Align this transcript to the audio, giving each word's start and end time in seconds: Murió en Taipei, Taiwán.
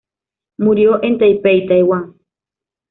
Murió 0.57 1.03
en 1.03 1.19
Taipei, 1.19 1.67
Taiwán. 1.67 2.15